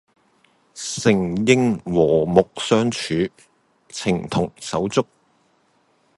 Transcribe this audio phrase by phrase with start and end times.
[0.73, 3.29] 誠應和睦相處，
[3.89, 5.05] 情同手足